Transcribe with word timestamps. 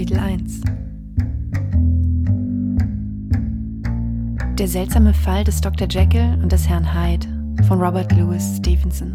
Kapitel 0.00 0.18
1 0.18 0.62
Der 4.54 4.66
seltsame 4.66 5.12
Fall 5.12 5.44
des 5.44 5.60
Dr. 5.60 5.86
Jekyll 5.90 6.38
und 6.42 6.50
des 6.50 6.66
Herrn 6.66 6.94
Hyde 6.94 7.26
von 7.68 7.82
Robert 7.82 8.10
Louis 8.12 8.56
Stevenson. 8.56 9.12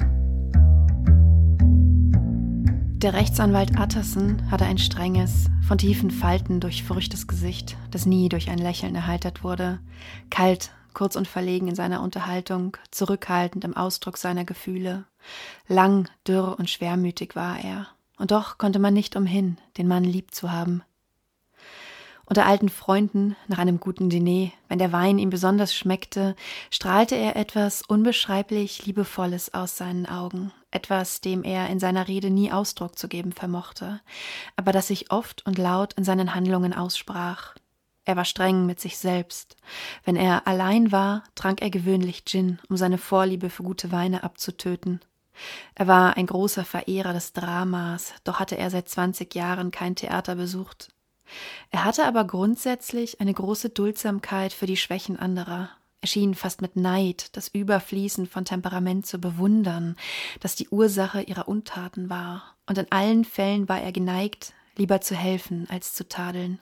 Der 3.01 3.13
Rechtsanwalt 3.13 3.71
Utterson 3.79 4.51
hatte 4.51 4.65
ein 4.65 4.77
strenges, 4.77 5.49
von 5.67 5.79
tiefen 5.79 6.11
Falten 6.11 6.59
durchfurchtes 6.59 7.25
Gesicht, 7.25 7.77
das 7.89 8.05
nie 8.05 8.29
durch 8.29 8.51
ein 8.51 8.59
Lächeln 8.59 8.93
erheitert 8.93 9.43
wurde, 9.43 9.79
kalt, 10.29 10.69
kurz 10.93 11.15
und 11.15 11.27
verlegen 11.27 11.67
in 11.67 11.75
seiner 11.75 12.03
Unterhaltung, 12.03 12.77
zurückhaltend 12.91 13.65
im 13.65 13.75
Ausdruck 13.75 14.17
seiner 14.17 14.45
Gefühle. 14.45 15.05
Lang, 15.67 16.07
dürr 16.27 16.59
und 16.59 16.69
schwermütig 16.69 17.35
war 17.35 17.57
er, 17.59 17.87
und 18.17 18.31
doch 18.31 18.57
konnte 18.57 18.79
man 18.79 18.93
nicht 18.93 19.15
umhin, 19.15 19.57
den 19.77 19.87
Mann 19.87 20.03
lieb 20.03 20.33
zu 20.33 20.51
haben. 20.51 20.83
Unter 22.27 22.47
alten 22.47 22.69
Freunden, 22.69 23.35
nach 23.47 23.59
einem 23.59 23.79
guten 23.79 24.09
Diner, 24.09 24.51
wenn 24.67 24.79
der 24.79 24.91
Wein 24.91 25.19
ihm 25.19 25.29
besonders 25.29 25.75
schmeckte, 25.75 26.35
strahlte 26.71 27.15
er 27.15 27.35
etwas 27.35 27.83
unbeschreiblich 27.83 28.85
Liebevolles 28.85 29.53
aus 29.53 29.77
seinen 29.77 30.07
Augen, 30.07 30.51
etwas, 30.71 31.21
dem 31.21 31.43
er 31.43 31.69
in 31.69 31.79
seiner 31.79 32.07
Rede 32.07 32.31
nie 32.31 32.51
Ausdruck 32.51 32.97
zu 32.97 33.07
geben 33.07 33.31
vermochte, 33.31 34.01
aber 34.55 34.71
das 34.71 34.87
sich 34.87 35.11
oft 35.11 35.45
und 35.45 35.59
laut 35.59 35.93
in 35.93 36.03
seinen 36.03 36.33
Handlungen 36.33 36.73
aussprach. 36.73 37.53
Er 38.05 38.15
war 38.15 38.25
streng 38.25 38.65
mit 38.65 38.79
sich 38.79 38.97
selbst. 38.97 39.55
Wenn 40.03 40.15
er 40.15 40.47
allein 40.47 40.91
war, 40.91 41.23
trank 41.35 41.61
er 41.61 41.71
gewöhnlich 41.71 42.25
Gin, 42.25 42.59
um 42.69 42.77
seine 42.77 42.97
Vorliebe 42.97 43.49
für 43.49 43.63
gute 43.63 43.91
Weine 43.91 44.23
abzutöten. 44.23 44.99
Er 45.75 45.87
war 45.87 46.17
ein 46.17 46.25
großer 46.25 46.65
Verehrer 46.65 47.13
des 47.13 47.33
Dramas, 47.33 48.13
doch 48.23 48.39
hatte 48.39 48.57
er 48.57 48.69
seit 48.69 48.89
zwanzig 48.89 49.35
Jahren 49.35 49.71
kein 49.71 49.95
Theater 49.95 50.35
besucht. 50.35 50.89
Er 51.71 51.83
hatte 51.83 52.05
aber 52.05 52.25
grundsätzlich 52.25 53.19
eine 53.19 53.33
große 53.33 53.69
Duldsamkeit 53.69 54.53
für 54.53 54.67
die 54.67 54.77
Schwächen 54.77 55.17
anderer. 55.17 55.69
Er 56.01 56.07
schien 56.07 56.35
fast 56.35 56.61
mit 56.61 56.75
Neid 56.75 57.35
das 57.35 57.47
Überfließen 57.47 58.27
von 58.27 58.45
Temperament 58.45 59.07
zu 59.07 59.17
bewundern, 59.17 59.95
das 60.39 60.55
die 60.55 60.69
Ursache 60.69 61.21
ihrer 61.21 61.47
Untaten 61.47 62.09
war, 62.09 62.55
und 62.67 62.77
in 62.77 62.91
allen 62.91 63.25
Fällen 63.25 63.67
war 63.67 63.81
er 63.81 63.91
geneigt, 63.91 64.53
lieber 64.75 65.01
zu 65.01 65.15
helfen 65.15 65.67
als 65.69 65.93
zu 65.95 66.07
tadeln. 66.07 66.59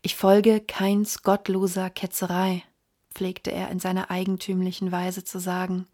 Ich 0.00 0.16
folge 0.16 0.60
keins 0.60 1.22
gottloser 1.22 1.88
Ketzerei, 1.88 2.64
pflegte 3.12 3.52
er 3.52 3.70
in 3.70 3.78
seiner 3.78 4.10
eigentümlichen 4.10 4.90
Weise 4.90 5.24
zu 5.24 5.38
sagen, 5.38 5.86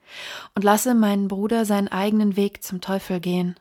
und 0.54 0.64
lasse 0.64 0.94
meinen 0.94 1.28
Bruder 1.28 1.64
seinen 1.64 1.88
eigenen 1.88 2.36
Weg 2.36 2.62
zum 2.62 2.80
Teufel 2.80 3.20
gehen. 3.20 3.56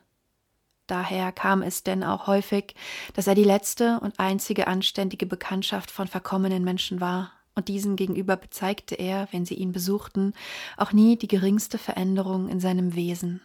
Daher 0.86 1.32
kam 1.32 1.62
es 1.62 1.82
denn 1.82 2.02
auch 2.02 2.26
häufig, 2.26 2.74
dass 3.12 3.26
er 3.26 3.34
die 3.34 3.44
letzte 3.44 4.00
und 4.00 4.18
einzige 4.18 4.66
anständige 4.66 5.26
Bekanntschaft 5.26 5.90
von 5.90 6.08
verkommenen 6.08 6.64
Menschen 6.64 7.00
war, 7.00 7.32
und 7.54 7.68
diesen 7.68 7.96
gegenüber 7.96 8.36
bezeigte 8.36 8.94
er, 8.94 9.28
wenn 9.32 9.44
sie 9.44 9.54
ihn 9.54 9.72
besuchten, 9.72 10.32
auch 10.76 10.92
nie 10.92 11.18
die 11.18 11.28
geringste 11.28 11.76
Veränderung 11.76 12.48
in 12.48 12.60
seinem 12.60 12.94
Wesen. 12.94 13.40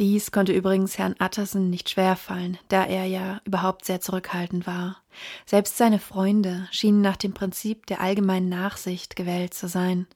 Dies 0.00 0.32
konnte 0.32 0.54
übrigens 0.54 0.96
Herrn 0.96 1.14
Utterson 1.22 1.68
nicht 1.68 1.90
schwerfallen, 1.90 2.56
da 2.68 2.86
er 2.86 3.04
ja 3.04 3.42
überhaupt 3.44 3.84
sehr 3.84 4.00
zurückhaltend 4.00 4.66
war. 4.66 4.96
Selbst 5.44 5.76
seine 5.76 5.98
Freunde 5.98 6.66
schienen 6.70 7.02
nach 7.02 7.18
dem 7.18 7.34
Prinzip 7.34 7.84
der 7.84 8.00
allgemeinen 8.00 8.48
Nachsicht 8.48 9.14
gewählt 9.14 9.52
zu 9.52 9.68
sein. 9.68 10.06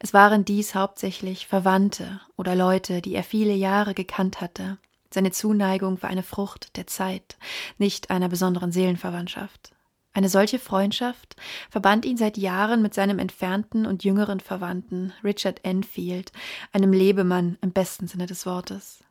Es 0.00 0.12
waren 0.12 0.44
dies 0.44 0.74
hauptsächlich 0.74 1.46
Verwandte 1.46 2.20
oder 2.36 2.54
Leute, 2.54 3.00
die 3.00 3.14
er 3.14 3.24
viele 3.24 3.54
Jahre 3.54 3.94
gekannt 3.94 4.42
hatte. 4.42 4.76
Seine 5.10 5.30
Zuneigung 5.30 6.02
war 6.02 6.10
eine 6.10 6.22
Frucht 6.22 6.76
der 6.76 6.86
Zeit, 6.86 7.38
nicht 7.78 8.10
einer 8.10 8.28
besonderen 8.28 8.70
Seelenverwandtschaft. 8.70 9.72
Eine 10.12 10.28
solche 10.28 10.58
Freundschaft 10.58 11.36
verband 11.70 12.04
ihn 12.04 12.18
seit 12.18 12.36
Jahren 12.36 12.82
mit 12.82 12.92
seinem 12.92 13.18
entfernten 13.18 13.86
und 13.86 14.04
jüngeren 14.04 14.40
Verwandten 14.40 15.14
Richard 15.24 15.64
Enfield, 15.64 16.32
einem 16.72 16.92
Lebemann 16.92 17.56
im 17.62 17.72
besten 17.72 18.08
Sinne 18.08 18.26
des 18.26 18.44
Wortes. 18.44 19.05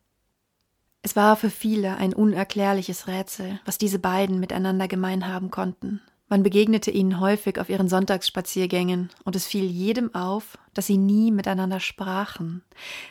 Es 1.06 1.16
war 1.16 1.36
für 1.36 1.52
viele 1.52 1.98
ein 1.98 2.16
unerklärliches 2.16 3.06
Rätsel, 3.06 3.60
was 3.64 3.78
diese 3.78 4.00
beiden 4.00 4.40
miteinander 4.40 4.88
gemein 4.88 5.28
haben 5.28 5.52
konnten. 5.52 6.02
Man 6.30 6.42
begegnete 6.42 6.90
ihnen 6.90 7.20
häufig 7.20 7.60
auf 7.60 7.70
ihren 7.70 7.88
Sonntagsspaziergängen, 7.88 9.12
und 9.24 9.36
es 9.36 9.46
fiel 9.46 9.66
jedem 9.66 10.16
auf, 10.16 10.58
dass 10.74 10.88
sie 10.88 10.98
nie 10.98 11.30
miteinander 11.30 11.80
sprachen, 11.80 12.64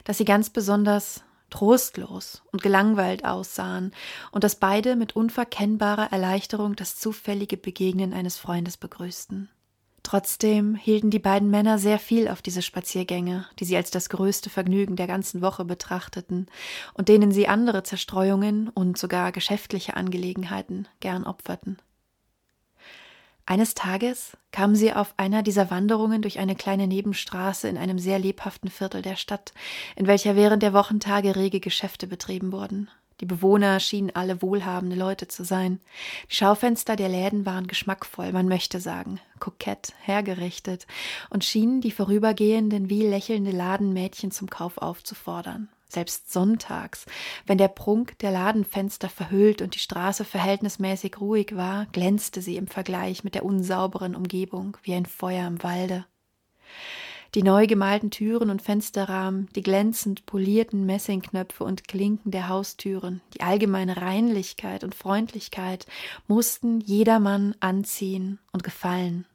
dass 0.02 0.18
sie 0.18 0.24
ganz 0.24 0.50
besonders 0.50 1.22
trostlos 1.50 2.42
und 2.50 2.62
gelangweilt 2.62 3.24
aussahen 3.24 3.92
und 4.32 4.42
dass 4.42 4.56
beide 4.56 4.96
mit 4.96 5.14
unverkennbarer 5.14 6.10
Erleichterung 6.10 6.74
das 6.74 6.96
zufällige 6.96 7.56
Begegnen 7.56 8.12
eines 8.12 8.38
Freundes 8.38 8.76
begrüßten. 8.76 9.50
Trotzdem 10.04 10.74
hielten 10.74 11.08
die 11.08 11.18
beiden 11.18 11.50
Männer 11.50 11.78
sehr 11.78 11.98
viel 11.98 12.28
auf 12.28 12.42
diese 12.42 12.60
Spaziergänge, 12.60 13.46
die 13.58 13.64
sie 13.64 13.76
als 13.76 13.90
das 13.90 14.10
größte 14.10 14.50
Vergnügen 14.50 14.96
der 14.96 15.06
ganzen 15.06 15.40
Woche 15.40 15.64
betrachteten 15.64 16.46
und 16.92 17.08
denen 17.08 17.32
sie 17.32 17.48
andere 17.48 17.82
Zerstreuungen 17.82 18.68
und 18.68 18.98
sogar 18.98 19.32
geschäftliche 19.32 19.96
Angelegenheiten 19.96 20.86
gern 21.00 21.24
opferten. 21.24 21.78
Eines 23.46 23.74
Tages 23.74 24.36
kamen 24.52 24.76
sie 24.76 24.92
auf 24.92 25.14
einer 25.16 25.42
dieser 25.42 25.70
Wanderungen 25.70 26.20
durch 26.20 26.38
eine 26.38 26.54
kleine 26.54 26.86
Nebenstraße 26.86 27.68
in 27.68 27.78
einem 27.78 27.98
sehr 27.98 28.18
lebhaften 28.18 28.70
Viertel 28.70 29.00
der 29.00 29.16
Stadt, 29.16 29.54
in 29.96 30.06
welcher 30.06 30.36
während 30.36 30.62
der 30.62 30.74
Wochentage 30.74 31.34
rege 31.34 31.60
Geschäfte 31.60 32.06
betrieben 32.06 32.52
wurden. 32.52 32.90
Die 33.20 33.26
Bewohner 33.26 33.80
schienen 33.80 34.10
alle 34.14 34.42
wohlhabende 34.42 34.96
Leute 34.96 35.28
zu 35.28 35.44
sein. 35.44 35.80
Die 36.30 36.34
Schaufenster 36.34 36.96
der 36.96 37.08
Läden 37.08 37.46
waren 37.46 37.66
geschmackvoll, 37.66 38.32
man 38.32 38.48
möchte 38.48 38.80
sagen, 38.80 39.20
kokett 39.38 39.92
hergerichtet 40.00 40.86
und 41.30 41.44
schienen 41.44 41.80
die 41.80 41.92
vorübergehenden 41.92 42.90
wie 42.90 43.06
lächelnde 43.06 43.52
Ladenmädchen 43.52 44.30
zum 44.30 44.50
Kauf 44.50 44.78
aufzufordern. 44.78 45.68
Selbst 45.88 46.32
sonntags, 46.32 47.06
wenn 47.46 47.56
der 47.56 47.68
Prunk 47.68 48.18
der 48.18 48.32
Ladenfenster 48.32 49.08
verhüllt 49.08 49.62
und 49.62 49.76
die 49.76 49.78
Straße 49.78 50.24
verhältnismäßig 50.24 51.20
ruhig 51.20 51.54
war, 51.54 51.86
glänzte 51.92 52.42
sie 52.42 52.56
im 52.56 52.66
Vergleich 52.66 53.22
mit 53.22 53.36
der 53.36 53.44
unsauberen 53.44 54.16
Umgebung 54.16 54.76
wie 54.82 54.94
ein 54.94 55.06
Feuer 55.06 55.46
im 55.46 55.62
Walde. 55.62 56.04
Die 57.34 57.42
neu 57.42 57.66
gemalten 57.66 58.12
Türen 58.12 58.48
und 58.48 58.62
Fensterrahmen, 58.62 59.48
die 59.56 59.62
glänzend 59.62 60.24
polierten 60.24 60.86
Messingknöpfe 60.86 61.64
und 61.64 61.88
Klinken 61.88 62.30
der 62.30 62.48
Haustüren, 62.48 63.22
die 63.34 63.40
allgemeine 63.40 63.96
Reinlichkeit 63.96 64.84
und 64.84 64.94
Freundlichkeit 64.94 65.86
mussten 66.28 66.80
jedermann 66.80 67.56
anziehen 67.58 68.38
und 68.52 68.62
gefallen. 68.62 69.26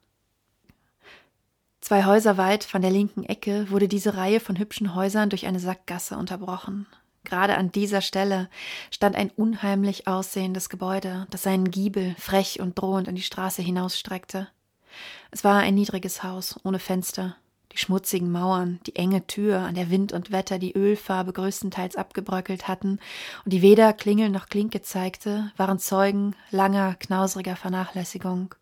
Zwei 1.82 2.04
Häuser 2.06 2.38
weit 2.38 2.64
von 2.64 2.80
der 2.80 2.90
linken 2.90 3.24
Ecke 3.24 3.70
wurde 3.70 3.86
diese 3.86 4.16
Reihe 4.16 4.40
von 4.40 4.58
hübschen 4.58 4.94
Häusern 4.94 5.28
durch 5.28 5.46
eine 5.46 5.60
Sackgasse 5.60 6.16
unterbrochen. 6.16 6.86
Gerade 7.24 7.58
an 7.58 7.70
dieser 7.70 8.00
Stelle 8.00 8.48
stand 8.90 9.14
ein 9.14 9.30
unheimlich 9.30 10.06
aussehendes 10.06 10.70
Gebäude, 10.70 11.26
das 11.28 11.42
seinen 11.42 11.70
Giebel 11.70 12.14
frech 12.18 12.60
und 12.60 12.78
drohend 12.78 13.08
in 13.08 13.14
die 13.14 13.20
Straße 13.20 13.60
hinausstreckte. 13.60 14.48
Es 15.30 15.44
war 15.44 15.60
ein 15.60 15.74
niedriges 15.74 16.22
Haus 16.22 16.58
ohne 16.64 16.78
Fenster, 16.78 17.36
die 17.72 17.78
schmutzigen 17.78 18.30
Mauern, 18.30 18.80
die 18.86 18.96
enge 18.96 19.26
Tür, 19.26 19.60
an 19.60 19.74
der 19.74 19.90
Wind 19.90 20.12
und 20.12 20.32
Wetter 20.32 20.58
die 20.58 20.76
Ölfarbe 20.76 21.32
größtenteils 21.32 21.96
abgebröckelt 21.96 22.68
hatten 22.68 22.98
und 23.44 23.52
die 23.52 23.62
weder 23.62 23.92
Klingel 23.92 24.28
noch 24.28 24.46
Klinke 24.46 24.82
zeigte, 24.82 25.52
waren 25.56 25.78
Zeugen 25.78 26.34
langer, 26.50 26.94
knausriger 26.94 27.56
Vernachlässigung. 27.56 28.54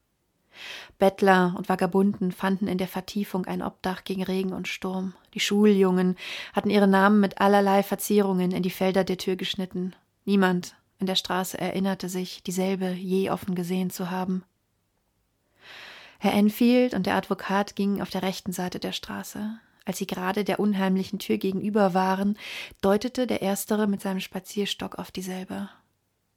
Bettler 0.99 1.55
und 1.57 1.69
Vagabunden 1.69 2.33
fanden 2.33 2.67
in 2.67 2.79
der 2.79 2.89
Vertiefung 2.89 3.47
ein 3.47 3.63
Obdach 3.63 4.05
gegen 4.05 4.23
Regen 4.23 4.53
und 4.53 4.69
Sturm. 4.69 5.15
Die 5.35 5.41
Schuljungen 5.41 6.17
hatten 6.53 6.71
ihre 6.71 6.89
Namen 6.89 7.21
mit 7.21 7.41
allerlei 7.41 7.83
Verzierungen 7.83 8.51
in 8.51 8.63
die 8.63 8.71
Felder 8.71 9.05
der 9.05 9.19
Tür 9.19 9.37
geschnitten. 9.37 9.95
Niemand 10.25 10.75
in 10.99 11.07
der 11.07 11.15
Straße 11.15 11.59
erinnerte 11.59 12.09
sich, 12.09 12.43
dieselbe 12.43 12.91
je 12.91 13.31
offen 13.31 13.55
gesehen 13.55 13.91
zu 13.91 14.11
haben. 14.11 14.43
Herr 16.19 16.33
Enfield 16.35 16.95
und 16.95 17.07
der 17.07 17.15
Advokat 17.15 17.77
gingen 17.77 18.03
auf 18.03 18.11
der 18.11 18.23
rechten 18.23 18.53
Seite 18.53 18.81
der 18.81 18.93
Straße. 18.93 19.61
Als 19.85 19.99
sie 19.99 20.07
gerade 20.07 20.45
der 20.45 20.61
unheimlichen 20.61 21.19
Tür 21.19 21.39
gegenüber 21.39 21.95
waren, 21.95 22.37
deutete 22.81 23.27
der 23.27 23.41
Erstere 23.41 23.87
mit 23.87 24.03
seinem 24.03 24.21
Spazierstock 24.21 24.99
auf 24.99 25.11
dieselbe. 25.11 25.71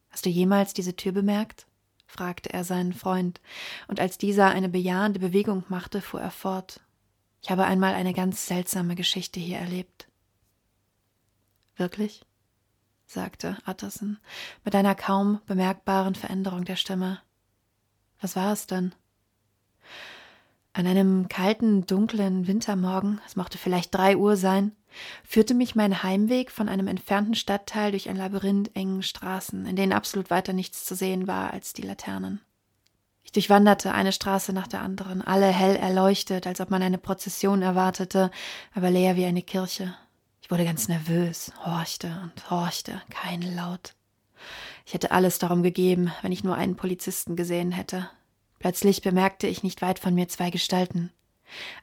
Hast 0.10 0.25
du 0.25 0.30
jemals 0.30 0.74
diese 0.74 0.95
Tür 0.95 1.12
bemerkt? 1.12 1.66
fragte 2.06 2.54
er 2.54 2.63
seinen 2.63 2.94
Freund, 2.94 3.42
und 3.88 4.00
als 4.00 4.18
dieser 4.18 4.50
eine 4.51 4.69
bejahende 4.69 5.19
Bewegung 5.19 5.63
machte, 5.69 6.01
fuhr 6.01 6.22
er 6.22 6.31
fort. 6.31 6.81
Ich 7.42 7.50
habe 7.50 7.66
einmal 7.66 7.94
eine 7.94 8.13
ganz 8.13 8.45
seltsame 8.45 8.95
Geschichte 8.95 9.39
hier 9.39 9.57
erlebt. 9.57 10.07
Wirklich? 11.75 12.22
sagte 13.06 13.57
Utterson 13.66 14.19
mit 14.63 14.75
einer 14.75 14.95
kaum 14.95 15.42
bemerkbaren 15.45 16.16
Veränderung 16.16 16.63
der 16.66 16.75
Stimme. 16.75 17.19
Was 18.22 18.36
war 18.36 18.54
es 18.54 18.68
denn? 18.68 18.94
An 20.74 20.88
einem 20.88 21.28
kalten, 21.28 21.86
dunklen 21.86 22.48
Wintermorgen, 22.48 23.19
es 23.28 23.36
mochte 23.36 23.57
vielleicht 23.57 23.94
drei 23.94 24.16
Uhr 24.16 24.38
sein, 24.38 24.72
führte 25.24 25.54
mich 25.54 25.75
mein 25.75 26.04
Heimweg 26.04 26.50
von 26.50 26.69
einem 26.69 26.88
entfernten 26.88 27.36
Stadtteil 27.36 27.92
durch 27.92 28.10
ein 28.10 28.16
Labyrinth 28.16 28.72
engen 28.74 29.04
Straßen, 29.04 29.66
in 29.66 29.75
denen 29.75 29.94
absolut 29.94 30.30
weiter 30.30 30.54
nichts 30.54 30.86
zu 30.86 30.95
sehen 30.95 31.28
war 31.28 31.51
als 31.51 31.74
die 31.74 31.81
Laternen. 31.81 32.39
Ich 33.24 33.31
durchwanderte 33.31 33.94
eine 33.94 34.12
Straße 34.12 34.54
nach 34.54 34.68
der 34.68 34.81
anderen, 34.81 35.22
alle 35.22 35.48
hell 35.48 35.75
erleuchtet, 35.75 36.48
als 36.48 36.60
ob 36.60 36.69
man 36.69 36.81
eine 36.81 36.98
Prozession 36.98 37.62
erwartete, 37.62 38.31
aber 38.74 38.89
leer 38.89 39.16
wie 39.16 39.25
eine 39.25 39.42
Kirche. 39.42 39.94
Ich 40.42 40.50
wurde 40.50 40.66
ganz 40.66 40.88
nervös, 40.88 41.51
horchte 41.66 42.19
und 42.24 42.50
horchte, 42.50 43.01
kein 43.10 43.42
Laut. 43.42 43.94
Ich 44.86 44.94
hätte 44.94 45.12
alles 45.12 45.38
darum 45.38 45.63
gegeben, 45.63 46.12
wenn 46.22 46.31
ich 46.31 46.44
nur 46.44 46.56
einen 46.56 46.75
Polizisten 46.75 47.36
gesehen 47.36 47.72
hätte. 47.72 48.10
Plötzlich 48.61 49.01
bemerkte 49.01 49.47
ich 49.47 49.63
nicht 49.63 49.81
weit 49.81 49.97
von 49.97 50.13
mir 50.13 50.27
zwei 50.27 50.51
Gestalten. 50.51 51.11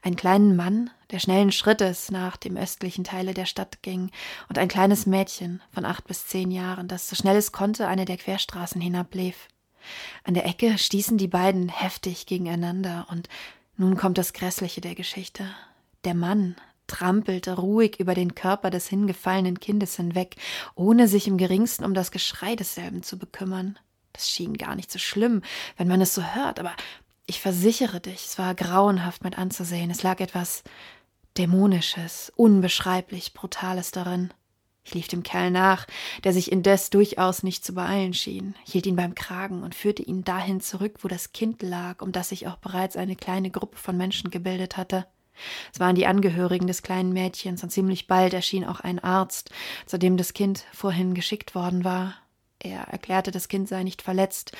Einen 0.01 0.15
kleinen 0.15 0.55
Mann, 0.55 0.89
der 1.11 1.19
schnellen 1.19 1.51
Schrittes 1.51 2.09
nach 2.09 2.37
dem 2.37 2.55
östlichen 2.55 3.03
Teile 3.03 3.33
der 3.33 3.45
Stadt 3.45 3.81
ging, 3.81 4.11
und 4.47 4.57
ein 4.57 4.69
kleines 4.69 5.05
Mädchen 5.05 5.61
von 5.71 5.83
acht 5.83 6.07
bis 6.07 6.27
zehn 6.27 6.51
Jahren, 6.51 6.87
das 6.87 7.09
so 7.09 7.17
schnell 7.17 7.35
es 7.35 7.51
konnte 7.51 7.87
eine 7.87 8.05
der 8.05 8.15
Querstraßen 8.15 8.79
hinablief. 8.79 9.49
An 10.23 10.33
der 10.33 10.45
Ecke 10.45 10.77
stießen 10.77 11.17
die 11.17 11.27
beiden 11.27 11.67
heftig 11.67 12.25
gegeneinander, 12.25 13.07
und 13.09 13.27
nun 13.75 13.97
kommt 13.97 14.17
das 14.17 14.31
Grässliche 14.31 14.79
der 14.79 14.95
Geschichte. 14.95 15.45
Der 16.05 16.15
Mann 16.15 16.55
trampelte 16.87 17.57
ruhig 17.57 17.99
über 17.99 18.15
den 18.15 18.35
Körper 18.35 18.69
des 18.69 18.87
hingefallenen 18.87 19.59
Kindes 19.59 19.97
hinweg, 19.97 20.37
ohne 20.75 21.09
sich 21.09 21.27
im 21.27 21.37
geringsten 21.37 21.83
um 21.83 21.93
das 21.93 22.11
Geschrei 22.11 22.55
desselben 22.55 23.03
zu 23.03 23.19
bekümmern. 23.19 23.77
Das 24.13 24.29
schien 24.29 24.57
gar 24.57 24.75
nicht 24.75 24.91
so 24.91 24.99
schlimm, 24.99 25.41
wenn 25.77 25.87
man 25.87 26.01
es 26.01 26.13
so 26.13 26.23
hört, 26.23 26.59
aber 26.59 26.73
ich 27.25 27.39
versichere 27.39 27.99
dich, 27.99 28.25
es 28.25 28.39
war 28.39 28.55
grauenhaft 28.55 29.23
mit 29.23 29.37
anzusehen. 29.37 29.91
Es 29.91 30.03
lag 30.03 30.19
etwas 30.19 30.63
Dämonisches, 31.37 32.33
unbeschreiblich 32.35 33.33
Brutales 33.33 33.91
darin. 33.91 34.33
Ich 34.83 34.95
lief 34.95 35.07
dem 35.07 35.21
Kerl 35.21 35.51
nach, 35.51 35.85
der 36.23 36.33
sich 36.33 36.51
indes 36.51 36.89
durchaus 36.89 37.43
nicht 37.43 37.63
zu 37.63 37.73
beeilen 37.73 38.15
schien, 38.15 38.55
hielt 38.65 38.87
ihn 38.87 38.95
beim 38.95 39.13
Kragen 39.13 39.61
und 39.61 39.75
führte 39.75 40.01
ihn 40.01 40.23
dahin 40.23 40.61
zurück, 40.61 40.95
wo 41.01 41.07
das 41.07 41.31
Kind 41.31 41.61
lag, 41.61 42.01
um 42.01 42.11
das 42.11 42.29
sich 42.29 42.47
auch 42.47 42.57
bereits 42.57 42.97
eine 42.97 43.15
kleine 43.15 43.51
Gruppe 43.51 43.77
von 43.77 43.95
Menschen 43.95 44.31
gebildet 44.31 44.77
hatte. 44.77 45.05
Es 45.71 45.79
waren 45.79 45.95
die 45.95 46.07
Angehörigen 46.07 46.67
des 46.67 46.81
kleinen 46.81 47.13
Mädchens, 47.13 47.63
und 47.63 47.69
ziemlich 47.69 48.07
bald 48.07 48.33
erschien 48.33 48.65
auch 48.65 48.79
ein 48.79 48.99
Arzt, 48.99 49.51
zu 49.85 49.99
dem 49.99 50.17
das 50.17 50.33
Kind 50.33 50.65
vorhin 50.73 51.13
geschickt 51.13 51.53
worden 51.53 51.83
war. 51.83 52.15
Er 52.59 52.81
erklärte, 52.81 53.31
das 53.31 53.47
Kind 53.47 53.69
sei 53.69 53.83
nicht 53.83 54.01
verletzt, 54.01 54.51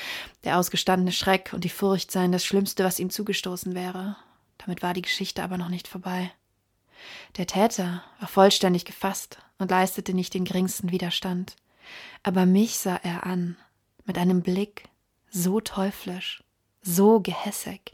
der 0.46 0.57
ausgestandene 0.57 1.12
Schreck 1.12 1.51
und 1.54 1.63
die 1.66 1.69
Furcht 1.69 2.12
seien 2.12 2.31
das 2.31 2.46
Schlimmste, 2.46 2.86
was 2.86 3.00
ihm 3.00 3.10
zugestoßen 3.10 3.75
wäre. 3.75 4.16
Damit 4.57 4.81
war 4.81 4.94
die 4.94 5.01
Geschichte 5.01 5.44
aber 5.44 5.57
noch 5.57 5.69
nicht 5.69 5.88
vorbei. 5.88 6.31
Der 7.38 7.48
Täter 7.48 8.04
war 8.19 8.28
vollständig 8.28 8.86
gefasst 8.86 9.40
und 9.57 9.72
leistete 9.72 10.13
nicht 10.13 10.34
den 10.34 10.46
geringsten 10.46 10.92
Widerstand. 10.92 11.56
Aber 12.24 12.46
mich 12.46 12.80
sah 12.80 12.96
er 12.96 13.25
an, 13.25 13.57
mit 14.06 14.18
einem 14.18 14.42
Blick 14.42 14.86
so 15.30 15.60
teuflisch, 15.60 16.44
so 16.81 17.19
gehässig, 17.19 17.92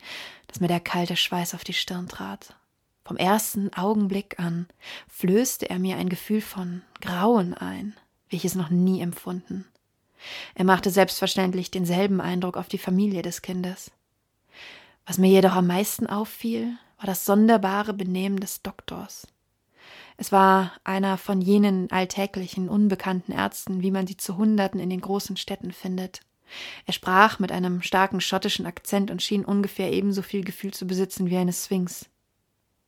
dass 0.48 0.60
mir 0.60 0.68
der 0.68 0.80
kalte 0.80 1.18
Schweiß 1.18 1.56
auf 1.56 1.64
die 1.64 1.74
Stirn 1.74 2.08
trat. 2.08 2.56
Vom 3.04 3.18
ersten 3.18 3.74
Augenblick 3.74 4.40
an 4.40 4.68
flößte 5.08 5.70
er 5.70 5.80
mir 5.80 5.98
ein 5.98 6.10
Gefühl 6.10 6.42
von 6.42 6.82
Grauen 7.02 7.54
ein, 7.54 7.96
wie 8.30 8.38
ich 8.38 8.46
es 8.46 8.56
noch 8.56 8.70
nie 8.70 9.02
empfunden. 9.02 9.66
Er 10.56 10.66
machte 10.66 10.90
selbstverständlich 10.90 11.72
denselben 11.72 12.22
Eindruck 12.22 12.58
auf 12.58 12.68
die 12.68 12.78
Familie 12.78 13.22
des 13.22 13.42
Kindes. 13.42 13.92
Was 15.06 15.18
mir 15.18 15.30
jedoch 15.30 15.56
am 15.56 15.68
meisten 15.68 16.08
auffiel, 16.08 16.78
war 16.98 17.06
das 17.06 17.26
sonderbare 17.26 17.94
Benehmen 17.94 18.40
des 18.40 18.62
Doktors. 18.62 19.28
Es 20.18 20.32
war 20.32 20.72
einer 20.84 21.18
von 21.18 21.42
jenen 21.42 21.92
alltäglichen, 21.92 22.70
unbekannten 22.70 23.32
Ärzten, 23.32 23.82
wie 23.82 23.92
man 23.92 24.08
sie 24.08 24.18
zu 24.18 24.38
Hunderten 24.38 24.80
in 24.80 24.90
den 24.90 25.02
großen 25.02 25.38
Städten 25.38 25.72
findet. 25.72 26.22
Er 26.86 26.94
sprach 26.94 27.40
mit 27.40 27.52
einem 27.52 27.82
starken 27.82 28.22
schottischen 28.22 28.66
Akzent 28.66 29.12
und 29.12 29.22
schien 29.22 29.44
ungefähr 29.44 29.92
ebenso 29.92 30.22
viel 30.22 30.44
Gefühl 30.44 30.74
zu 30.74 30.88
besitzen 30.88 31.30
wie 31.30 31.38
eine 31.38 31.54
Sphinx. 31.54 32.06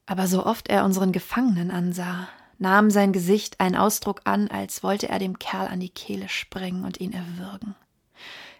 Aber 0.05 0.27
so 0.27 0.45
oft 0.45 0.69
er 0.69 0.85
unseren 0.85 1.11
Gefangenen 1.11 1.69
ansah, 1.69 2.29
nahm 2.59 2.89
sein 2.89 3.13
Gesicht 3.13 3.59
einen 3.59 3.75
Ausdruck 3.75 4.21
an, 4.23 4.49
als 4.49 4.83
wollte 4.83 5.09
er 5.09 5.19
dem 5.19 5.39
Kerl 5.39 5.67
an 5.67 5.79
die 5.79 5.89
Kehle 5.89 6.29
springen 6.29 6.85
und 6.85 6.99
ihn 6.99 7.13
erwürgen. 7.13 7.75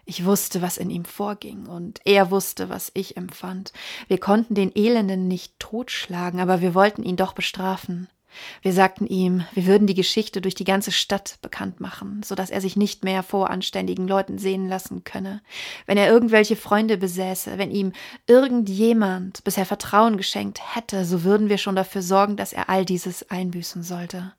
Ich 0.04 0.24
wusste, 0.24 0.62
was 0.62 0.78
in 0.78 0.88
ihm 0.88 1.04
vorging, 1.04 1.66
und 1.66 2.00
er 2.06 2.30
wusste, 2.30 2.70
was 2.70 2.90
ich 2.94 3.18
empfand. 3.18 3.74
Wir 4.06 4.18
konnten 4.18 4.54
den 4.54 4.72
Elenden 4.74 5.28
nicht 5.28 5.58
totschlagen, 5.58 6.40
aber 6.40 6.62
wir 6.62 6.74
wollten 6.74 7.02
ihn 7.02 7.16
doch 7.16 7.34
bestrafen. 7.34 8.08
Wir 8.62 8.72
sagten 8.72 9.06
ihm, 9.06 9.44
wir 9.52 9.66
würden 9.66 9.86
die 9.86 9.94
Geschichte 9.94 10.40
durch 10.40 10.54
die 10.54 10.64
ganze 10.64 10.92
Stadt 10.92 11.38
bekannt 11.42 11.80
machen, 11.80 12.22
so 12.22 12.34
dass 12.34 12.50
er 12.50 12.60
sich 12.60 12.76
nicht 12.76 13.04
mehr 13.04 13.22
vor 13.22 13.50
anständigen 13.50 14.06
Leuten 14.06 14.38
sehen 14.38 14.68
lassen 14.68 15.04
könne. 15.04 15.42
Wenn 15.86 15.98
er 15.98 16.08
irgendwelche 16.08 16.56
Freunde 16.56 16.98
besäße, 16.98 17.58
wenn 17.58 17.70
ihm 17.70 17.92
irgendjemand 18.26 19.42
bisher 19.44 19.66
Vertrauen 19.66 20.16
geschenkt 20.16 20.60
hätte, 20.74 21.04
so 21.04 21.24
würden 21.24 21.48
wir 21.48 21.58
schon 21.58 21.76
dafür 21.76 22.02
sorgen, 22.02 22.36
dass 22.36 22.52
er 22.52 22.68
all 22.68 22.84
dieses 22.84 23.30
einbüßen 23.30 23.82
sollte. 23.82 24.32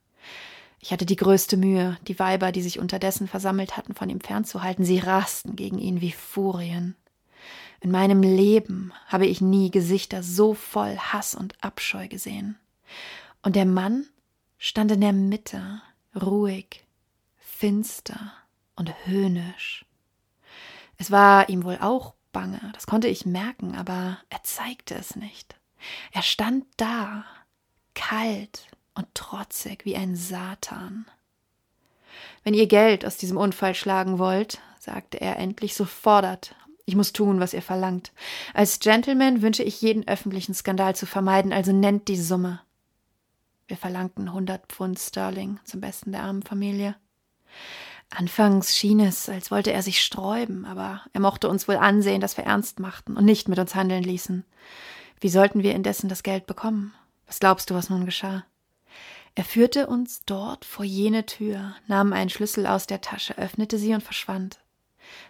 Ich 0.82 0.92
hatte 0.92 1.06
die 1.06 1.18
größte 1.18 1.58
Mühe, 1.58 1.98
die 2.08 2.20
Weiber, 2.20 2.52
die 2.52 2.62
sich 2.62 2.80
unterdessen 2.80 3.28
versammelt 3.28 3.76
hatten, 3.76 3.96
von 3.96 4.10
ihm 4.10 4.22
fernzuhalten. 4.22 4.86
Sie 4.86 5.00
rasten 5.00 5.56
gegen 5.56 5.78
ihn 5.78 6.00
wie 6.00 6.12
Furien. 6.12 6.96
In 7.82 7.92
meinem 7.92 8.22
Leben 8.22 8.94
habe 9.08 9.26
ich 9.26 9.42
nie 9.42 9.72
Gesichter 9.72 10.24
so 10.24 10.54
voll 10.54 10.98
Hass 10.98 11.36
und 11.36 11.56
Abscheu 11.62 12.08
gesehen. 12.08 12.58
Und 13.42 13.56
der 13.56 13.66
Mann 13.66 14.06
stand 14.58 14.92
in 14.92 15.02
der 15.02 15.14
Mitte, 15.14 15.82
ruhig, 16.16 16.86
finster 17.38 18.34
und 18.76 18.94
höhnisch. 19.06 19.86
Es 20.98 21.12
war 21.12 21.50
ihm 21.50 21.64
wohl 21.64 21.78
auch 21.80 22.14
bange, 22.32 22.60
das 22.74 22.88
konnte 22.88 23.08
ich 23.08 23.26
merken, 23.26 23.76
aber 23.76 24.20
er 24.30 24.44
zeigte 24.44 24.96
es 24.96 25.16
nicht. 25.16 25.56
Er 26.12 26.22
stand 26.22 26.66
da, 26.78 27.24
kalt 27.94 28.68
und 28.94 29.08
trotzig 29.16 29.86
wie 29.86 29.96
ein 29.96 30.16
Satan. 30.16 31.06
Wenn 32.44 32.54
ihr 32.54 32.68
Geld 32.68 33.06
aus 33.06 33.18
diesem 33.18 33.38
Unfall 33.38 33.76
schlagen 33.76 34.20
wollt, 34.20 34.60
sagte 34.80 35.22
er 35.22 35.38
endlich, 35.38 35.76
so 35.76 35.86
fordert. 35.86 36.56
Ich 36.86 36.96
muss 36.96 37.14
tun, 37.14 37.40
was 37.40 37.54
ihr 37.54 37.62
verlangt. 37.62 38.12
Als 38.54 38.80
Gentleman 38.80 39.42
wünsche 39.42 39.64
ich 39.64 39.82
jeden 39.82 40.08
öffentlichen 40.08 40.54
Skandal 40.54 40.96
zu 40.96 41.06
vermeiden, 41.06 41.54
also 41.54 41.72
nennt 41.72 42.08
die 42.08 42.18
Summe. 42.18 42.62
Wir 43.70 43.78
verlangten 43.78 44.34
hundert 44.34 44.66
Pfund 44.66 44.98
Sterling 44.98 45.60
zum 45.64 45.80
Besten 45.80 46.12
der 46.12 46.24
armen 46.24 46.42
Familie. 46.42 46.96
Anfangs 48.10 48.76
schien 48.76 49.00
es, 49.00 49.30
als 49.30 49.52
wollte 49.52 49.72
er 49.72 49.84
sich 49.84 50.04
sträuben, 50.04 50.66
aber 50.66 51.04
er 51.14 51.22
mochte 51.22 51.48
uns 51.48 51.68
wohl 51.68 51.78
ansehen, 51.78 52.20
dass 52.20 52.36
wir 52.36 52.46
ernst 52.46 52.80
machten 52.80 53.16
und 53.16 53.26
nicht 53.26 53.48
mit 53.48 53.60
uns 53.60 53.76
handeln 53.76 54.02
ließen. 54.02 54.44
Wie 55.20 55.30
sollten 55.30 55.62
wir 55.62 55.76
indessen 55.76 56.10
das 56.10 56.24
Geld 56.24 56.48
bekommen? 56.48 56.96
Was 57.28 57.40
glaubst 57.40 57.70
du, 57.70 57.76
was 57.76 57.92
nun 57.92 58.06
geschah? 58.06 58.44
Er 59.36 59.44
führte 59.44 59.86
uns 59.86 60.24
dort 60.26 60.66
vor 60.66 60.84
jene 60.84 61.28
Tür, 61.28 61.76
nahm 61.86 62.12
einen 62.12 62.32
Schlüssel 62.32 62.66
aus 62.66 62.88
der 62.88 63.02
Tasche, 63.02 63.38
öffnete 63.38 63.78
sie 63.78 63.94
und 63.94 64.02
verschwand. 64.02 64.60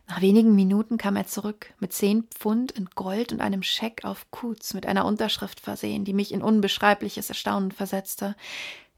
Nach 0.07 0.21
wenigen 0.21 0.55
Minuten 0.55 0.98
kam 0.98 1.15
er 1.15 1.27
zurück, 1.27 1.74
mit 1.79 1.93
zehn 1.93 2.24
Pfund 2.24 2.71
in 2.71 2.89
Gold 2.95 3.31
und 3.31 3.41
einem 3.41 3.63
Scheck 3.63 4.03
auf 4.03 4.29
Kuz 4.31 4.74
mit 4.74 4.86
einer 4.86 5.05
Unterschrift 5.05 5.59
versehen, 5.59 6.05
die 6.05 6.13
mich 6.13 6.33
in 6.33 6.41
unbeschreibliches 6.41 7.29
Erstaunen 7.29 7.71
versetzte. 7.71 8.36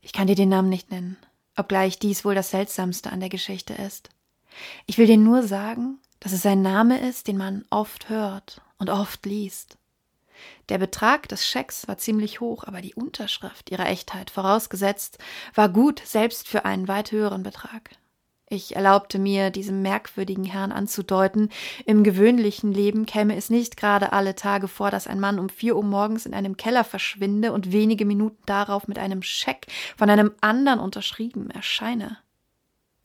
Ich 0.02 0.14
kann 0.14 0.28
dir 0.28 0.36
den 0.36 0.50
Namen 0.50 0.70
nicht 0.70 0.92
nennen, 0.92 1.18
obgleich 1.56 2.00
dies 2.00 2.26
wohl 2.26 2.36
das 2.36 2.52
Seltsamste 2.52 3.12
an 3.12 3.20
der 3.20 3.30
Geschichte 3.30 3.74
ist. 3.74 4.10
Ich 4.86 4.98
will 4.98 5.08
dir 5.08 5.18
nur 5.18 5.44
sagen, 5.44 6.00
dass 6.20 6.32
es 6.32 6.46
ein 6.46 6.62
Name 6.62 7.00
ist, 7.08 7.28
den 7.28 7.38
man 7.38 7.66
oft 7.70 8.10
hört 8.10 8.62
und 8.78 8.90
oft 8.90 9.26
liest. 9.26 9.78
Der 10.70 10.78
Betrag 10.78 11.28
des 11.28 11.46
Schecks 11.46 11.88
war 11.88 11.98
ziemlich 11.98 12.40
hoch, 12.40 12.64
aber 12.64 12.82
die 12.82 12.96
Unterschrift, 12.96 13.70
ihrer 13.70 13.88
Echtheit 13.88 14.32
vorausgesetzt, 14.32 15.18
war 15.54 15.70
gut, 15.70 16.02
selbst 16.06 16.48
für 16.48 16.66
einen 16.66 16.88
weit 16.88 17.12
höheren 17.12 17.44
Betrag. 17.44 17.92
Ich 18.53 18.75
erlaubte 18.75 19.17
mir, 19.17 19.50
diesem 19.50 19.81
merkwürdigen 19.81 20.43
Herrn 20.43 20.74
anzudeuten, 20.74 21.48
im 21.86 22.03
gewöhnlichen 22.03 22.74
Leben 22.74 23.05
käme 23.05 23.38
es 23.38 23.50
nicht 23.50 23.77
gerade 23.77 24.12
alle 24.12 24.36
Tage 24.36 24.67
vor, 24.67 24.91
dass 24.91 25.08
ein 25.08 25.22
Mann 25.22 25.39
um 25.39 25.48
vier 25.48 25.77
Uhr 25.77 25.86
morgens 25.86 26.25
in 26.25 26.34
einem 26.34 26.58
Keller 26.58 26.84
verschwinde 26.84 27.53
und 27.53 27.72
wenige 27.72 28.03
Minuten 28.03 28.43
darauf 28.46 28.89
mit 28.89 29.00
einem 29.00 29.24
Scheck 29.24 29.67
von 29.96 30.10
einem 30.10 30.34
anderen 30.41 30.81
unterschrieben 30.81 31.50
erscheine. 31.50 32.17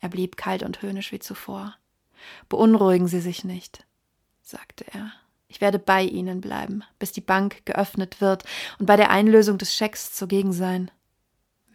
Er 0.00 0.08
blieb 0.08 0.36
kalt 0.36 0.64
und 0.64 0.82
höhnisch 0.82 1.12
wie 1.12 1.20
zuvor. 1.20 1.76
Beunruhigen 2.48 3.06
Sie 3.06 3.20
sich 3.20 3.44
nicht, 3.44 3.86
sagte 4.42 4.84
er. 4.92 5.12
Ich 5.46 5.60
werde 5.60 5.78
bei 5.78 6.02
Ihnen 6.02 6.40
bleiben, 6.40 6.82
bis 6.98 7.12
die 7.12 7.20
Bank 7.20 7.64
geöffnet 7.66 8.20
wird 8.20 8.42
und 8.80 8.86
bei 8.86 8.96
der 8.96 9.10
Einlösung 9.10 9.58
des 9.58 9.72
Schecks 9.76 10.12
zugegen 10.12 10.52
sein. 10.52 10.90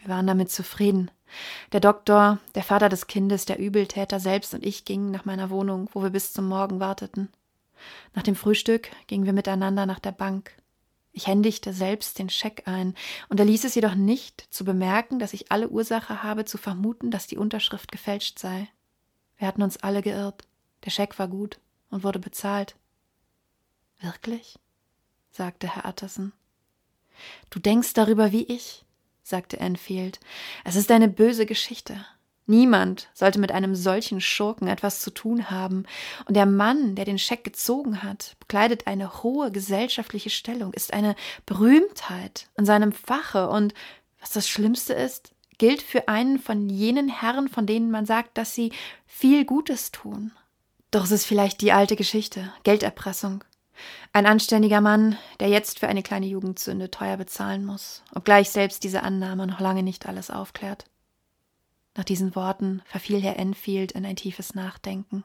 Wir 0.01 0.09
waren 0.09 0.27
damit 0.27 0.51
zufrieden. 0.51 1.11
Der 1.71 1.79
Doktor, 1.79 2.39
der 2.55 2.63
Vater 2.63 2.89
des 2.89 3.07
Kindes, 3.07 3.45
der 3.45 3.59
Übeltäter 3.59 4.19
selbst 4.19 4.53
und 4.53 4.65
ich 4.65 4.83
gingen 4.83 5.11
nach 5.11 5.25
meiner 5.25 5.49
Wohnung, 5.49 5.89
wo 5.93 6.01
wir 6.01 6.09
bis 6.09 6.33
zum 6.33 6.47
Morgen 6.47 6.79
warteten. 6.79 7.29
Nach 8.13 8.23
dem 8.23 8.35
Frühstück 8.35 8.89
gingen 9.07 9.25
wir 9.25 9.33
miteinander 9.33 9.85
nach 9.85 9.99
der 9.99 10.11
Bank. 10.11 10.51
Ich 11.13 11.27
händigte 11.27 11.73
selbst 11.73 12.19
den 12.19 12.29
Scheck 12.29 12.63
ein 12.67 12.95
und 13.29 13.39
er 13.39 13.45
ließ 13.45 13.63
es 13.63 13.75
jedoch 13.75 13.95
nicht 13.95 14.47
zu 14.49 14.65
bemerken, 14.65 15.19
dass 15.19 15.33
ich 15.33 15.51
alle 15.51 15.69
Ursache 15.69 16.23
habe 16.23 16.45
zu 16.45 16.57
vermuten, 16.57 17.11
dass 17.11 17.27
die 17.27 17.37
Unterschrift 17.37 17.91
gefälscht 17.91 18.39
sei. 18.39 18.69
Wir 19.37 19.47
hatten 19.47 19.61
uns 19.61 19.77
alle 19.77 20.01
geirrt. 20.01 20.43
Der 20.85 20.89
Scheck 20.89 21.19
war 21.19 21.27
gut 21.27 21.59
und 21.89 22.03
wurde 22.03 22.19
bezahlt. 22.19 22.75
Wirklich? 23.99 24.57
sagte 25.31 25.73
Herr 25.73 25.87
Utterson. 25.87 26.33
Du 27.49 27.59
denkst 27.59 27.93
darüber 27.93 28.31
wie 28.31 28.43
ich, 28.43 28.85
sagte 29.31 29.59
Enfield. 29.59 30.19
Es 30.63 30.75
ist 30.75 30.91
eine 30.91 31.07
böse 31.07 31.47
Geschichte. 31.47 32.05
Niemand 32.45 33.09
sollte 33.13 33.39
mit 33.39 33.51
einem 33.51 33.75
solchen 33.75 34.19
Schurken 34.19 34.67
etwas 34.67 34.99
zu 35.01 35.09
tun 35.11 35.49
haben, 35.49 35.85
und 36.25 36.35
der 36.35 36.45
Mann, 36.45 36.95
der 36.95 37.05
den 37.05 37.17
Scheck 37.17 37.43
gezogen 37.43 38.03
hat, 38.03 38.35
bekleidet 38.39 38.87
eine 38.87 39.23
hohe 39.23 39.51
gesellschaftliche 39.51 40.29
Stellung, 40.29 40.73
ist 40.73 40.93
eine 40.93 41.15
Berühmtheit 41.45 42.49
in 42.57 42.65
seinem 42.65 42.91
Fache 42.91 43.49
und, 43.49 43.73
was 44.19 44.31
das 44.31 44.49
Schlimmste 44.49 44.93
ist, 44.93 45.33
gilt 45.57 45.81
für 45.81 46.07
einen 46.07 46.39
von 46.39 46.69
jenen 46.69 47.07
Herren, 47.07 47.47
von 47.47 47.65
denen 47.65 47.89
man 47.89 48.05
sagt, 48.05 48.37
dass 48.37 48.53
sie 48.53 48.71
viel 49.05 49.45
Gutes 49.45 49.91
tun. 49.91 50.31
Doch 50.89 51.05
es 51.05 51.11
ist 51.11 51.25
vielleicht 51.25 51.61
die 51.61 51.71
alte 51.71 51.95
Geschichte, 51.95 52.51
Gelderpressung. 52.63 53.43
Ein 54.13 54.25
anständiger 54.25 54.81
Mann, 54.81 55.17
der 55.39 55.47
jetzt 55.47 55.79
für 55.79 55.87
eine 55.87 56.03
kleine 56.03 56.25
Jugendsünde 56.25 56.91
teuer 56.91 57.17
bezahlen 57.17 57.65
muss, 57.65 58.03
obgleich 58.13 58.49
selbst 58.49 58.83
diese 58.83 59.03
Annahme 59.03 59.47
noch 59.47 59.59
lange 59.59 59.83
nicht 59.83 60.05
alles 60.05 60.29
aufklärt. 60.29 60.85
Nach 61.95 62.03
diesen 62.03 62.35
Worten 62.35 62.81
verfiel 62.85 63.21
Herr 63.21 63.37
Enfield 63.37 63.91
in 63.91 64.05
ein 64.05 64.15
tiefes 64.15 64.55
Nachdenken. 64.55 65.23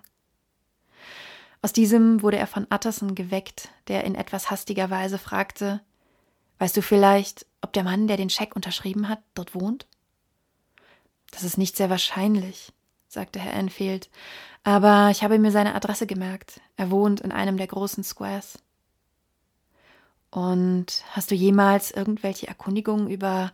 Aus 1.62 1.72
diesem 1.72 2.22
wurde 2.22 2.38
er 2.38 2.46
von 2.46 2.66
Utterson 2.72 3.14
geweckt, 3.14 3.70
der 3.88 4.04
in 4.04 4.14
etwas 4.14 4.50
hastiger 4.50 4.90
Weise 4.90 5.18
fragte 5.18 5.80
Weißt 6.58 6.76
du 6.76 6.82
vielleicht, 6.82 7.44
ob 7.60 7.72
der 7.72 7.84
Mann, 7.84 8.08
der 8.08 8.16
den 8.16 8.30
Scheck 8.30 8.56
unterschrieben 8.56 9.08
hat, 9.08 9.20
dort 9.34 9.54
wohnt? 9.54 9.86
Das 11.30 11.42
ist 11.42 11.58
nicht 11.58 11.76
sehr 11.76 11.90
wahrscheinlich, 11.90 12.72
sagte 13.16 13.40
Herr 13.40 13.54
Enfield, 13.54 14.11
aber 14.62 15.08
ich 15.11 15.25
habe 15.25 15.38
mir 15.38 15.50
seine 15.50 15.75
Adresse 15.75 16.06
gemerkt. 16.06 16.61
Er 16.76 16.90
wohnt 16.90 17.23
in 17.23 17.32
einem 17.32 17.56
der 17.56 17.66
großen 17.66 18.04
Squares. 18.04 18.58
Und 20.30 21.02
hast 21.12 21.30
du 21.30 21.35
jemals 21.35 21.90
irgendwelche 21.90 22.46
Erkundigungen 22.46 23.08
über 23.08 23.52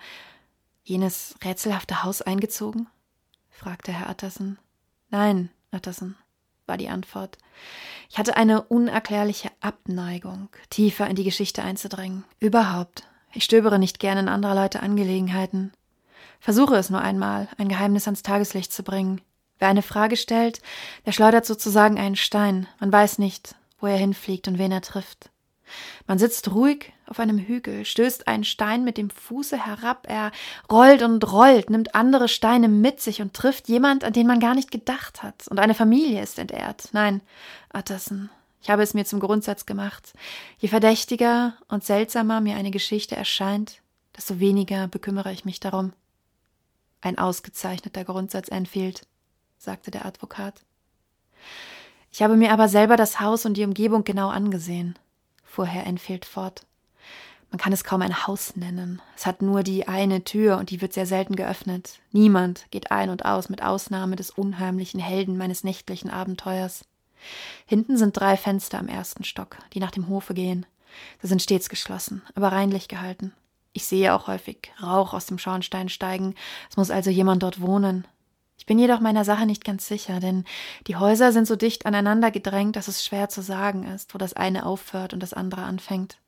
jenes 0.82 1.36
rätselhafte 1.44 2.02
Haus 2.02 2.22
eingezogen? 2.22 2.88
fragte 3.50 3.92
Herr 3.92 4.10
Utterson. 4.10 4.58
Nein, 5.10 5.50
Utterson, 5.70 6.16
war 6.66 6.76
die 6.76 6.88
Antwort. 6.88 7.38
Ich 8.10 8.18
hatte 8.18 8.36
eine 8.36 8.62
unerklärliche 8.62 9.52
Abneigung, 9.60 10.48
tiefer 10.70 11.06
in 11.06 11.14
die 11.14 11.24
Geschichte 11.24 11.62
einzudringen. 11.62 12.24
Überhaupt. 12.40 13.04
Ich 13.32 13.44
stöbere 13.44 13.78
nicht 13.78 14.00
gern 14.00 14.18
in 14.18 14.28
anderer 14.28 14.56
Leute 14.56 14.82
Angelegenheiten. 14.82 15.72
Versuche 16.40 16.74
es 16.74 16.90
nur 16.90 17.00
einmal, 17.00 17.46
ein 17.58 17.68
Geheimnis 17.68 18.08
ans 18.08 18.24
Tageslicht 18.24 18.72
zu 18.72 18.82
bringen. 18.82 19.20
Wer 19.62 19.68
eine 19.68 19.82
Frage 19.82 20.16
stellt, 20.16 20.60
der 21.06 21.12
schleudert 21.12 21.46
sozusagen 21.46 21.96
einen 21.96 22.16
Stein. 22.16 22.66
Man 22.80 22.92
weiß 22.92 23.18
nicht, 23.18 23.54
wo 23.78 23.86
er 23.86 23.96
hinfliegt 23.96 24.48
und 24.48 24.58
wen 24.58 24.72
er 24.72 24.80
trifft. 24.80 25.30
Man 26.08 26.18
sitzt 26.18 26.50
ruhig 26.50 26.92
auf 27.06 27.20
einem 27.20 27.38
Hügel, 27.38 27.84
stößt 27.84 28.26
einen 28.26 28.42
Stein 28.42 28.82
mit 28.82 28.98
dem 28.98 29.08
Fuße 29.08 29.64
herab, 29.64 30.08
er 30.08 30.32
rollt 30.68 31.02
und 31.02 31.30
rollt, 31.30 31.70
nimmt 31.70 31.94
andere 31.94 32.26
Steine 32.26 32.66
mit 32.66 33.00
sich 33.00 33.22
und 33.22 33.34
trifft 33.34 33.68
jemand, 33.68 34.02
an 34.02 34.12
den 34.12 34.26
man 34.26 34.40
gar 34.40 34.56
nicht 34.56 34.72
gedacht 34.72 35.22
hat. 35.22 35.46
Und 35.46 35.60
eine 35.60 35.74
Familie 35.74 36.20
ist 36.20 36.40
entehrt. 36.40 36.88
Nein, 36.90 37.20
Utterson, 37.72 38.30
ich 38.62 38.68
habe 38.68 38.82
es 38.82 38.94
mir 38.94 39.04
zum 39.04 39.20
Grundsatz 39.20 39.64
gemacht. 39.64 40.12
Je 40.58 40.70
verdächtiger 40.70 41.54
und 41.68 41.84
seltsamer 41.84 42.40
mir 42.40 42.56
eine 42.56 42.72
Geschichte 42.72 43.14
erscheint, 43.14 43.80
desto 44.16 44.40
weniger 44.40 44.88
bekümmere 44.88 45.30
ich 45.30 45.44
mich 45.44 45.60
darum. 45.60 45.92
Ein 47.00 47.16
ausgezeichneter 47.16 48.02
Grundsatz, 48.02 48.48
Enfield, 48.48 49.06
sagte 49.62 49.90
der 49.90 50.04
Advokat. 50.06 50.54
Ich 52.10 52.22
habe 52.22 52.36
mir 52.36 52.52
aber 52.52 52.68
selber 52.68 52.96
das 52.96 53.20
Haus 53.20 53.46
und 53.46 53.56
die 53.56 53.64
Umgebung 53.64 54.04
genau 54.04 54.28
angesehen 54.28 54.98
fuhr 55.52 55.66
Herr 55.66 55.86
Enfield 55.86 56.24
fort. 56.24 56.66
Man 57.50 57.58
kann 57.58 57.74
es 57.74 57.84
kaum 57.84 58.00
ein 58.00 58.26
Haus 58.26 58.56
nennen. 58.56 59.02
Es 59.14 59.26
hat 59.26 59.42
nur 59.42 59.62
die 59.62 59.86
eine 59.86 60.24
Tür 60.24 60.56
und 60.56 60.70
die 60.70 60.80
wird 60.80 60.94
sehr 60.94 61.04
selten 61.04 61.36
geöffnet. 61.36 62.00
Niemand 62.10 62.64
geht 62.70 62.90
ein 62.90 63.10
und 63.10 63.26
aus, 63.26 63.50
mit 63.50 63.62
Ausnahme 63.62 64.16
des 64.16 64.30
unheimlichen 64.30 64.98
Helden 64.98 65.36
meines 65.36 65.62
nächtlichen 65.62 66.10
Abenteuers. 66.10 66.86
Hinten 67.66 67.98
sind 67.98 68.16
drei 68.16 68.38
Fenster 68.38 68.78
am 68.78 68.88
ersten 68.88 69.24
Stock, 69.24 69.58
die 69.74 69.80
nach 69.80 69.90
dem 69.90 70.08
Hofe 70.08 70.32
gehen. 70.32 70.64
Sie 71.20 71.26
sind 71.26 71.42
stets 71.42 71.68
geschlossen, 71.68 72.22
aber 72.34 72.48
reinlich 72.48 72.88
gehalten. 72.88 73.34
Ich 73.74 73.84
sehe 73.84 74.14
auch 74.14 74.26
häufig 74.26 74.72
Rauch 74.82 75.12
aus 75.12 75.26
dem 75.26 75.38
Schornstein 75.38 75.90
steigen. 75.90 76.34
Es 76.70 76.78
muss 76.78 76.90
also 76.90 77.10
jemand 77.10 77.42
dort 77.42 77.60
wohnen. 77.60 78.06
Ich 78.62 78.66
bin 78.66 78.78
jedoch 78.78 79.00
meiner 79.00 79.24
Sache 79.24 79.44
nicht 79.44 79.64
ganz 79.64 79.88
sicher, 79.88 80.20
denn 80.20 80.44
die 80.86 80.94
Häuser 80.94 81.32
sind 81.32 81.48
so 81.48 81.56
dicht 81.56 81.84
aneinander 81.84 82.30
gedrängt, 82.30 82.76
dass 82.76 82.86
es 82.86 83.04
schwer 83.04 83.28
zu 83.28 83.42
sagen 83.42 83.82
ist, 83.82 84.14
wo 84.14 84.18
das 84.18 84.34
eine 84.34 84.64
aufhört 84.66 85.12
und 85.12 85.20
das 85.20 85.32
andere 85.32 85.62
anfängt. 85.62 86.18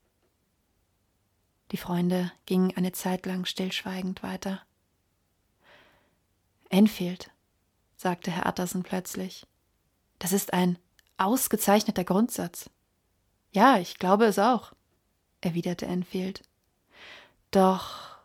Die 1.70 1.76
Freunde 1.76 2.32
gingen 2.44 2.76
eine 2.76 2.90
Zeit 2.90 3.24
lang 3.24 3.44
stillschweigend 3.44 4.24
weiter. 4.24 4.60
Enfield, 6.70 7.30
sagte 7.96 8.32
Herr 8.32 8.48
Utterson 8.48 8.82
plötzlich, 8.82 9.46
das 10.18 10.32
ist 10.32 10.52
ein 10.52 10.76
ausgezeichneter 11.18 12.02
Grundsatz. 12.02 12.68
Ja, 13.52 13.78
ich 13.78 14.00
glaube 14.00 14.24
es 14.24 14.40
auch, 14.40 14.72
erwiderte 15.40 15.86
Enfield. 15.86 16.42
Doch, 17.52 18.18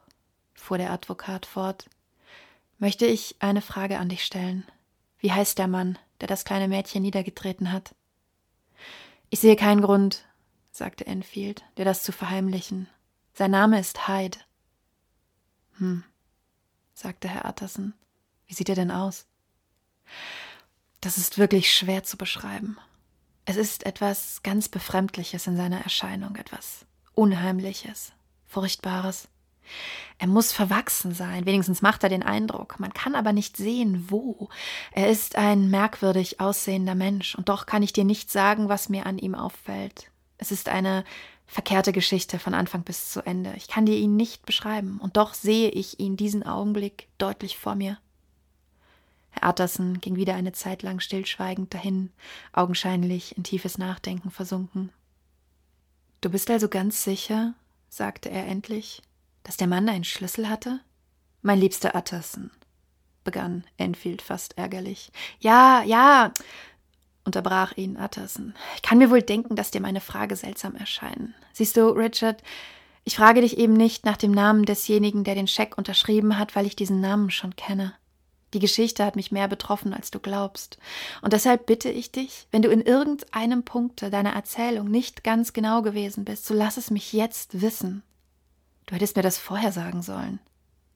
fuhr 0.55 0.79
der 0.79 0.89
Advokat 0.89 1.45
fort, 1.45 1.87
möchte 2.79 3.05
ich 3.05 3.35
eine 3.39 3.61
Frage 3.61 3.99
an 3.99 4.09
dich 4.09 4.25
stellen. 4.25 4.65
Wie 5.19 5.31
heißt 5.31 5.57
der 5.57 5.67
Mann, 5.67 5.99
der 6.21 6.27
das 6.27 6.45
kleine 6.45 6.67
Mädchen 6.67 7.01
niedergetreten 7.01 7.71
hat? 7.71 7.93
Ich 9.29 9.39
sehe 9.39 9.55
keinen 9.55 9.81
Grund, 9.81 10.25
sagte 10.71 11.05
Enfield, 11.05 11.63
dir 11.77 11.85
das 11.85 12.03
zu 12.03 12.11
verheimlichen. 12.11 12.87
Sein 13.33 13.51
Name 13.51 13.79
ist 13.79 14.07
Hyde. 14.07 14.39
Hm, 15.77 16.03
sagte 16.93 17.29
Herr 17.29 17.45
Utterson. 17.47 17.93
Wie 18.47 18.53
sieht 18.53 18.69
er 18.69 18.75
denn 18.75 18.91
aus? 18.91 19.27
Das 21.01 21.17
ist 21.17 21.37
wirklich 21.37 21.71
schwer 21.71 22.03
zu 22.03 22.17
beschreiben. 22.17 22.77
Es 23.45 23.55
ist 23.55 23.85
etwas 23.85 24.41
ganz 24.43 24.69
Befremdliches 24.69 25.47
in 25.47 25.55
seiner 25.55 25.81
Erscheinung, 25.81 26.35
etwas 26.35 26.85
Unheimliches, 27.13 28.13
Furchtbares. 28.45 29.27
Er 30.17 30.27
muss 30.27 30.51
verwachsen 30.51 31.13
sein, 31.13 31.45
wenigstens 31.45 31.81
macht 31.81 32.03
er 32.03 32.09
den 32.09 32.23
Eindruck. 32.23 32.79
Man 32.79 32.93
kann 32.93 33.15
aber 33.15 33.31
nicht 33.31 33.55
sehen, 33.55 34.05
wo. 34.09 34.49
Er 34.91 35.09
ist 35.09 35.37
ein 35.37 35.69
merkwürdig 35.69 36.41
aussehender 36.41 36.95
Mensch, 36.95 37.35
und 37.35 37.47
doch 37.47 37.65
kann 37.65 37.83
ich 37.83 37.93
dir 37.93 38.03
nicht 38.03 38.29
sagen, 38.29 38.67
was 38.67 38.89
mir 38.89 39.05
an 39.05 39.17
ihm 39.17 39.33
auffällt. 39.33 40.11
Es 40.37 40.51
ist 40.51 40.67
eine 40.67 41.05
verkehrte 41.47 41.93
Geschichte 41.93 42.37
von 42.37 42.53
Anfang 42.53 42.83
bis 42.83 43.09
zu 43.11 43.25
Ende. 43.25 43.53
Ich 43.55 43.67
kann 43.67 43.85
dir 43.85 43.95
ihn 43.95 44.15
nicht 44.17 44.45
beschreiben, 44.45 44.99
und 44.99 45.15
doch 45.15 45.33
sehe 45.33 45.69
ich 45.69 45.99
ihn 45.99 46.17
diesen 46.17 46.43
Augenblick 46.43 47.07
deutlich 47.17 47.57
vor 47.57 47.75
mir. 47.75 47.97
Herr 49.31 49.49
Utterson 49.49 50.01
ging 50.01 50.15
wieder 50.15 50.35
eine 50.35 50.51
Zeit 50.51 50.83
lang 50.83 50.99
stillschweigend 50.99 51.73
dahin, 51.73 52.11
augenscheinlich 52.51 53.37
in 53.37 53.43
tiefes 53.43 53.77
Nachdenken 53.77 54.31
versunken. 54.31 54.91
Du 56.21 56.29
bist 56.29 56.49
also 56.49 56.67
ganz 56.67 57.03
sicher, 57.03 57.53
sagte 57.87 58.29
er 58.29 58.45
endlich, 58.45 59.01
dass 59.49 59.57
der 59.57 59.65
Mann 59.65 59.89
einen 59.89 60.03
Schlüssel 60.03 60.47
hatte? 60.47 60.79
Mein 61.41 61.59
liebster 61.59 61.95
Utterson, 61.95 62.51
begann 63.23 63.63
Enfield 63.77 64.21
fast 64.21 64.55
ärgerlich. 64.59 65.11
Ja, 65.39 65.81
ja, 65.81 66.31
unterbrach 67.25 67.75
ihn 67.75 67.97
Utterson. 67.97 68.53
Ich 68.75 68.83
kann 68.83 68.99
mir 68.99 69.09
wohl 69.09 69.23
denken, 69.23 69.55
dass 69.55 69.71
dir 69.71 69.81
meine 69.81 70.01
Frage 70.01 70.35
seltsam 70.35 70.75
erscheinen. 70.75 71.33
Siehst 71.51 71.77
du, 71.77 71.87
Richard, 71.87 72.43
ich 73.05 73.15
frage 73.15 73.41
dich 73.41 73.57
eben 73.57 73.73
nicht 73.73 74.05
nach 74.05 74.17
dem 74.17 74.33
Namen 74.33 74.65
desjenigen, 74.65 75.23
der 75.23 75.33
den 75.33 75.47
Scheck 75.47 75.79
unterschrieben 75.79 76.37
hat, 76.37 76.55
weil 76.55 76.67
ich 76.67 76.75
diesen 76.75 77.01
Namen 77.01 77.31
schon 77.31 77.55
kenne. 77.55 77.95
Die 78.53 78.59
Geschichte 78.59 79.03
hat 79.03 79.15
mich 79.15 79.31
mehr 79.31 79.47
betroffen, 79.47 79.95
als 79.95 80.11
du 80.11 80.19
glaubst. 80.19 80.77
Und 81.23 81.33
deshalb 81.33 81.65
bitte 81.65 81.89
ich 81.89 82.11
dich, 82.11 82.45
wenn 82.51 82.61
du 82.61 82.69
in 82.69 82.81
irgendeinem 82.81 83.63
Punkte 83.63 84.11
deiner 84.11 84.33
Erzählung 84.33 84.91
nicht 84.91 85.23
ganz 85.23 85.53
genau 85.53 85.81
gewesen 85.81 86.23
bist, 86.23 86.45
so 86.45 86.53
lass 86.53 86.77
es 86.77 86.91
mich 86.91 87.13
jetzt 87.13 87.61
wissen. 87.63 88.03
Du 88.89 88.95
hättest 88.95 89.15
mir 89.15 89.21
das 89.21 89.37
vorher 89.37 89.71
sagen 89.71 90.01
sollen, 90.01 90.39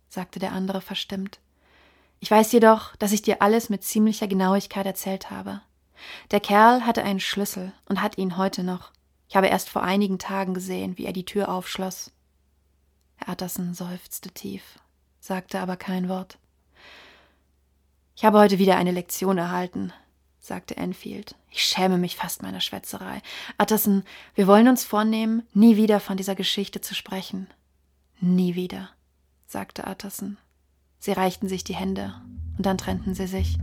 sagte 0.10 0.40
der 0.40 0.52
andere 0.52 0.82
verstimmt. 0.82 1.40
Ich 2.20 2.32
weiß 2.32 2.52
jedoch, 2.52 2.96
dass 2.96 3.12
ich 3.12 3.22
dir 3.22 3.44
alles 3.44 3.70
mit 3.70 3.84
ziemlicher 3.84 4.28
Genauigkeit 4.28 4.88
erzählt 4.88 5.30
habe. 5.30 5.62
Der 6.32 6.40
Kerl 6.40 6.88
hatte 6.88 7.04
einen 7.04 7.20
Schlüssel 7.20 7.72
und 7.88 8.02
hat 8.02 8.18
ihn 8.18 8.36
heute 8.36 8.64
noch. 8.64 8.92
Ich 9.30 9.36
habe 9.36 9.46
erst 9.46 9.70
vor 9.70 9.84
einigen 9.84 10.18
Tagen 10.18 10.56
gesehen, 10.56 10.98
wie 10.98 11.06
er 11.06 11.14
die 11.14 11.26
Tür 11.26 11.50
aufschloss. 11.50 12.12
Herr 13.18 13.30
Atterson 13.30 13.76
seufzte 13.76 14.32
tief, 14.32 14.64
sagte 15.20 15.60
aber 15.60 15.78
kein 15.78 16.10
Wort. 16.10 16.40
Ich 18.16 18.26
habe 18.26 18.40
heute 18.40 18.58
wieder 18.58 18.76
eine 18.76 18.92
Lektion 18.92 19.38
erhalten, 19.38 19.94
sagte 20.40 20.78
Enfield. 20.78 21.36
Ich 21.52 21.64
schäme 21.64 22.00
mich 22.00 22.16
fast 22.16 22.42
meiner 22.42 22.60
Schwätzerei. 22.60 23.22
Utterson, 23.62 24.04
wir 24.34 24.48
wollen 24.48 24.68
uns 24.68 24.84
vornehmen, 24.84 25.48
nie 25.54 25.78
wieder 25.78 26.00
von 26.00 26.18
dieser 26.18 26.34
Geschichte 26.34 26.82
zu 26.82 26.96
sprechen. 26.96 27.48
Nie 28.26 28.56
wieder, 28.56 28.88
sagte 29.48 29.84
Utterson. 29.86 30.38
Sie 30.98 31.12
reichten 31.12 31.50
sich 31.50 31.66
die 31.66 31.76
Hände 31.76 32.14
und 32.58 32.66
dann 32.66 32.78
trennten 32.78 33.16
sie 33.16 33.28
sich. 33.28 33.58